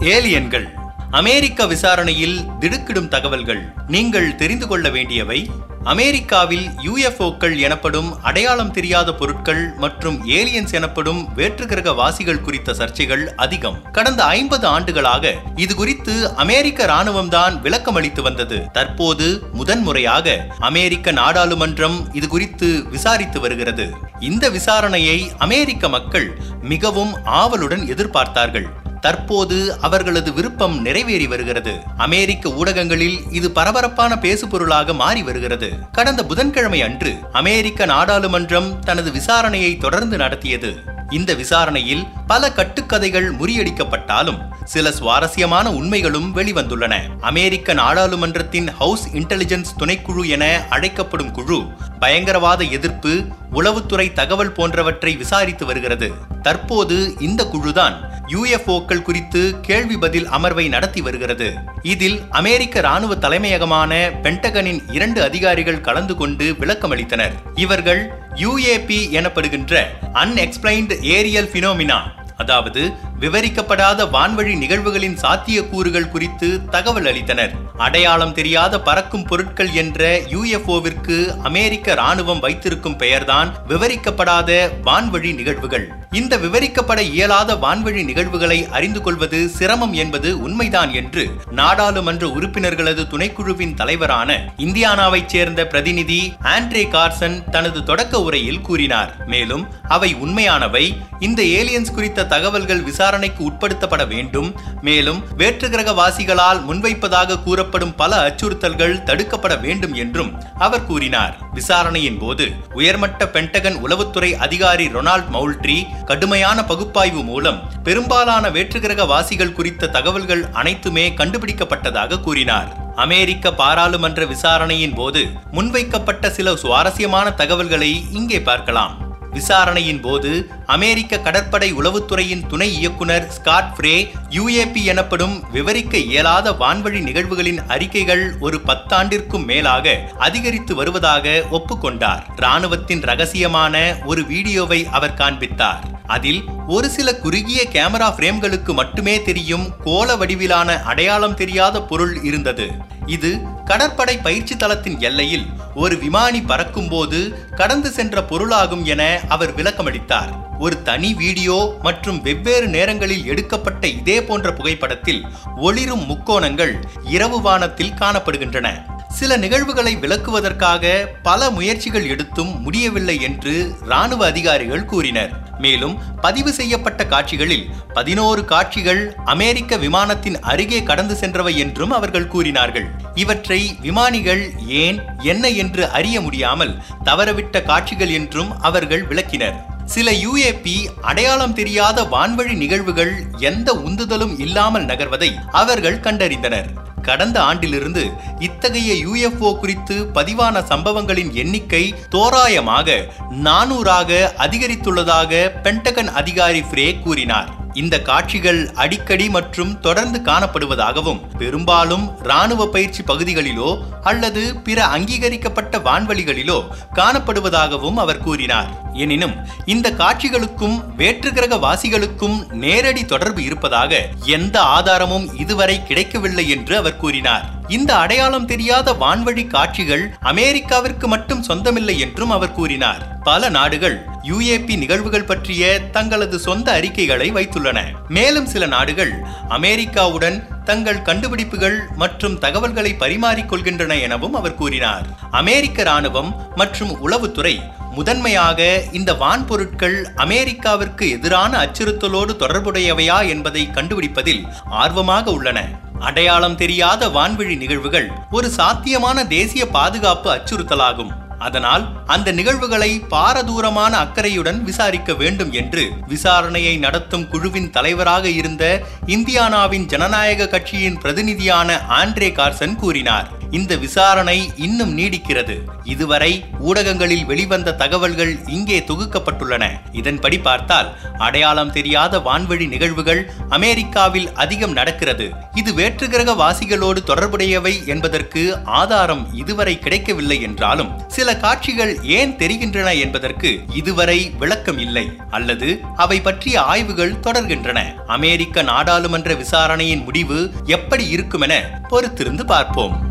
[0.00, 0.68] ஏலியன்கள்.
[1.10, 3.72] அமெரிக்க விசாரணையில் திடுக்கிடும் தகவல்கள்.
[3.88, 5.50] நீங்கள் தெரிந்து கொள்ள வேண்டியவை
[5.84, 13.90] அமெரிக்காவில் யூஎஃப்ஓக்கள் எனப்படும் அடையாளம் தெரியாத பொருட்கள் மற்றும் ஏலியன்ஸ் எனப்படும் வேற்றுகிரக வாசிகள் குறித்த சர்ச்சைகள் அதிகம்.
[13.92, 18.70] கடந்த ஐம்பது ஆண்டுகளாக இது குறித்து அமெரிக்க ராணுவம்தான் விளக்கமளித்து வந்தது.
[18.72, 23.94] தற்போது முதன்முறையாக அமெரிக்க நாடாளுமன்றம் இது குறித்து விசாரித்து வருகிறது.
[24.20, 28.66] இந்த விசாரணையை அமெரிக்க மக்கள் மிகவும் ஆவலுடன் எதிர்பார்த்தார்கள்.
[29.06, 31.74] தற்போது அவர்களது விருப்பம் நிறைவேறி வருகிறது.
[31.96, 35.68] அமெரிக்க ஊடகங்களில் இது பரபரப்பான பேசுபொருளாக மாறி வருகிறது.
[35.92, 40.94] கடந்த புதன்கிழமை அன்று அமெரிக்க நாடாளுமன்றம் தனது விசாரணையை தொடர்ந்து நடத்தியது.
[41.10, 46.94] இந்த விசாரணையில் பல கட்டுக்கதைகள் முறியடிக்கப்பட்டாலும் சில சுவாரஸ்யமான உண்மைகளும் வெளிவந்துள்ளன.
[47.20, 51.62] அமெரிக்க நாடாளுமன்றத்தின் ஹவுஸ் இன்டெலிஜென்ஸ் துணைக்குழு என அழைக்கப்படும் குழு
[52.00, 56.12] பயங்கரவாத எதிர்ப்பு உளவுத்துறை தகவல் போன்றவற்றை விசாரித்து வருகிறது.
[56.42, 61.54] தற்போது இந்த குழுதான் யுஎஃப்ஓக்கள் குறித்து கேள்வி பதில் அமர்வை நடத்தி வருகிறது.
[61.82, 67.32] இதில் அமெரிக்க ராணுவ தலைமையகமான பென்டகனின் இரண்டு அதிகாரிகள் கலந்து கொண்டு விளக்கமளித்தனர்.
[67.54, 69.82] இவர்கள் யுஏபி எனப்படுகின்ற
[70.14, 71.98] அன்எக்ஸ்பிளைன்டு ஏரியல் பினோமினா
[72.36, 77.50] அதாவது விவரிக்கப்படாத வான்வழி நிகழ்வுகளின் சாத்தியக்கூறுகள் குறித்து தகவல் அளித்தனர்.
[77.76, 85.88] அடையாளம் தெரியாத பறக்கும் பொருட்கள் என்ற யுஎஃப்ஓவிற்கு அமெரிக்க ராணுவம் வைத்திருக்கும் பெயர்தான் விவரிக்கப்படாத வான்வழி நிகழ்வுகள்.
[86.10, 94.52] இந்த விவரிக்கப்பட இயலாத வான்வழி நிகழ்வுகளை அறிந்து கொள்வது சிரமம் என்பது உண்மைதான் என்று நாடாளுமன்ற உறுப்பினர்களது துணைக்குழுவின் தலைவரான
[94.56, 99.26] இந்தியானாவைச் சேர்ந்த பிரதிநிதி ஆண்ட்ரே கார்சன் தனது தொடக்க உரையில் கூறினார்.
[99.26, 100.96] மேலும் அவை உண்மையானவை.
[101.18, 104.48] இந்த ஏலியன்ஸ் குறித்த தகவல்கள் விசாரணை விசாரணைக்கு உட்படுத்தப்பட வேண்டும்.
[104.86, 111.34] மேலும் வேற்றுகிரக வாசிகளால் முன்வைப்பதாக கூறப்படும் பல அச்சுறுத்தல்கள் தடுக்கப்பட வேண்டும் என்றும் அவர் கூறினார்.
[111.58, 119.92] விசாரணையின் போது உயர்மட்ட பென்டகன் உளவுத்துறை அதிகாரி ரொனால்ட் மவுல்ட்ரி கடுமையான பகுப்பாய்வு மூலம் பெரும்பாலான வேற்றுகிரக வாசிகள் குறித்த
[119.98, 122.68] தகவல்கள் அனைத்துமே கண்டுபிடிக்கப்பட்டதாக கூறினார்.
[122.96, 128.94] அமெரிக்க பாராளுமன்ற விசாரணையின் போது முன்வைக்கப்பட்ட சில சுவாரஸ்யமான தகவல்களை இங்கே பார்க்கலாம்.
[129.36, 130.30] விசாரணையின் போது
[130.66, 133.94] அமெரிக்க கடற்படை உளவுத்துறையின் துணை இயக்குனர் ஸ்காட் ஃப்ரே
[134.36, 142.24] யுஏபி எனப்படும் விவரிக்க இயலாத வான்வழி நிகழ்வுகளின் அறிக்கைகள் ஒரு பத்தாண்டிற்கும் மேலாக அதிகரித்து வருவதாக ஒப்புக்கொண்டார்.
[142.36, 145.84] ராணுவத்தின் ரகசியமான ஒரு வீடியோவை அவர் காண்பித்தார்.
[146.06, 152.66] அதில் ஒரு சில குறுகிய கேமரா பிரேம்களுக்கு மட்டுமே தெரியும் கோல வடிவிலான அடையாளம் தெரியாத பொருள் இருந்தது.
[153.06, 153.30] இது
[153.66, 160.58] கடற்படை பயிற்சி தளத்தின் எல்லையில் ஒரு விமானி பறக்கும்போது கடந்து சென்ற பொருளாகும் என அவர் விளக்கமளித்தார்.
[160.58, 165.24] ஒரு தனி வீடியோ மற்றும் வெவ்வேறு நேரங்களில் எடுக்கப்பட்ட இதே போன்ற புகைப்படத்தில்
[165.56, 168.68] ஒளிரும் முக்கோணங்கள் இரவு வானத்தில் காணப்படுகின்றன.
[169.08, 175.45] சில நிகழ்வுகளை விளக்குவதற்காக பல முயற்சிகள் எடுத்தும் முடியவில்லை என்று ராணுவ அதிகாரிகள் கூறினர்.
[175.58, 182.86] மேலும் பதிவு செய்யப்பட்ட காட்சிகளில் பதினோரு காட்சிகள் அமெரிக்க விமானத்தின் அருகே கடந்து சென்றவை என்றும் அவர்கள் கூறினார்கள்.
[183.14, 189.74] இவற்றை விமானிகள் ஏன் என்ன என்று அறிய முடியாமல் தவறவிட்ட காட்சிகள் என்றும் அவர்கள் விளக்கினர்.
[189.86, 196.68] சில யுஏபி அடையாளம் தெரியாத வான்வழி நிகழ்வுகள் எந்த உந்துதலும் இல்லாமல் நகர்வதை அவர்கள் கண்டறிந்தனர்.
[197.02, 207.65] கடந்த ஆண்டிலிருந்து இத்தகைய யுஎஃப்ஓ குறித்து பதிவான சம்பவங்களின் எண்ணிக்கை தோராயமாக நானூறாக அதிகரித்துள்ளதாக பென்டகன் அதிகாரி ஃப்ரே கூறினார்.
[207.80, 216.58] இந்த காட்சிகள் அடிக்கடி மற்றும் தொடர்ந்து காணப்படுவதாகவும் பெரும்பாலும் ராணுவ பயிற்சி பகுதிகளிலோ அல்லது பிற அங்கீகரிக்கப்பட்ட வான்வழிகளிலோ
[216.94, 218.70] காணப்படுவதாகவும் அவர் கூறினார்.
[218.92, 227.55] எனினும் இந்த காட்சிகளுக்கும் வேற்றுகிரக வாசிகளுக்கும் நேரடி தொடர்பு இருப்பதாக எந்த ஆதாரமும் இதுவரை கிடைக்கவில்லை என்று அவர் கூறினார்.
[227.68, 233.22] இந்த அடையாளம் தெரியாத வான்வழி காட்சிகள் அமெரிக்காவிற்கு மட்டும் சொந்தமில்லை என்றும் அவர் கூறினார்.
[233.22, 237.78] பல நாடுகள் யுஏபி நிகழ்வுகள் பற்றிய தங்களது சொந்த அறிக்கைகளை வைத்துள்ளன.
[238.08, 239.12] மேலும் சில நாடுகள்
[239.48, 245.06] அமெரிக்காவுடன் தங்கள் கண்டுபிடிப்புகள் மற்றும் தகவல்களை பரிமாறிக்கொள்கின்றன எனவும் அவர் கூறினார்.
[245.30, 247.60] அமெரிக்க ராணுவம் மற்றும் உளவுத்துறை
[247.94, 255.84] முதன்மையாக இந்த வான்பொருட்கள் அமெரிக்காவிற்கு எதிரான அச்சுறுத்தலோடு தொடர்புடையவையா என்பதை கண்டுபிடிப்பதில் ஆர்வமாக உள்ளன.
[256.00, 261.24] அடையாளம் தெரியாத வான்வழி நிகழ்வுகள் ஒரு சாத்தியமான தேசிய பாதுகாப்பு அச்சுறுத்தலாகும்.
[261.38, 270.48] அதனால் அந்த நிகழ்வுகளை பாரதூரமான அக்கறையுடன் விசாரிக்க வேண்டும் என்று விசாரணையை நடத்தும் குழுவின் தலைவராக இருந்த இந்தியானாவின் ஜனநாயக
[270.48, 273.35] கட்சியின் பிரதிநிதியான ஆண்ட்ரே கார்சன் கூறினார்.
[273.56, 275.56] இந்த விசாரணை இன்னும் நீடிக்கிறது.
[275.84, 279.64] இதுவரை ஊடகங்களில் வெளிவந்த தகவல்கள் இங்கே தொகுக்கப்பட்டுள்ளன.
[279.92, 280.88] இதன்படி பார்த்தால்
[281.18, 285.30] அடையாளம் தெரியாத வான்வழி நிகழ்வுகள் அமெரிக்காவில் அதிகம் நடக்கிறது.
[285.54, 294.18] இது வேற்றுகிரக வாசிகளோடு தொடர்புடையவை என்பதற்கு ஆதாரம் இதுவரை கிடைக்கவில்லை என்றாலும் சில காட்சிகள் ஏன் தெரிகின்றன என்பதற்கு இதுவரை
[294.38, 295.06] விளக்கம் இல்லை.
[295.30, 297.78] அல்லது அவை பற்றிய ஆய்வுகள் தொடர்கின்றன.
[298.06, 301.54] அமெரிக்க நாடாளுமன்ற விசாரணையின் முடிவு எப்படி இருக்குமென
[301.88, 303.05] பொறுத்திருந்து பார்ப்போம்.